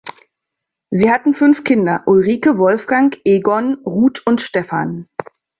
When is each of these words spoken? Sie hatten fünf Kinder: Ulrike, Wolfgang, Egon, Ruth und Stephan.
Sie 0.89 1.11
hatten 1.11 1.35
fünf 1.35 1.63
Kinder: 1.63 2.01
Ulrike, 2.07 2.57
Wolfgang, 2.57 3.15
Egon, 3.23 3.75
Ruth 3.85 4.23
und 4.25 4.41
Stephan. 4.41 5.07